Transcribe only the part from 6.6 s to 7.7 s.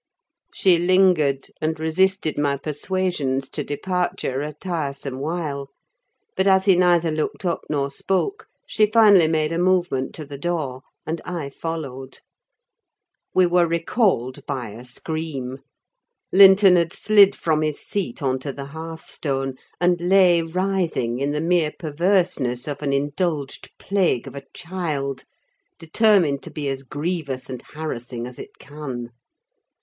he neither looked up